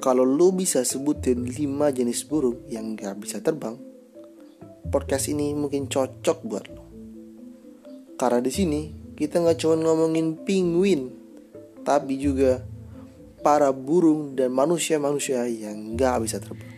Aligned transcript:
Kalau 0.00 0.24
lu 0.24 0.56
bisa 0.56 0.80
sebutin 0.80 1.44
5 1.44 1.92
jenis 1.92 2.24
burung 2.24 2.64
yang 2.72 2.96
gak 2.96 3.20
bisa 3.20 3.44
terbang, 3.44 3.76
podcast 4.88 5.28
ini 5.28 5.52
mungkin 5.52 5.92
cocok 5.92 6.38
buat 6.48 6.64
lo. 6.72 6.84
Karena 8.16 8.40
di 8.40 8.48
sini 8.48 8.80
kita 9.12 9.44
nggak 9.44 9.60
cuma 9.60 9.76
ngomongin 9.76 10.40
penguin, 10.40 11.12
tapi 11.84 12.16
juga 12.16 12.64
para 13.44 13.68
burung 13.72 14.32
dan 14.32 14.52
manusia-manusia 14.56 15.44
yang 15.44 15.92
nggak 15.96 16.16
bisa 16.24 16.40
terbang. 16.40 16.69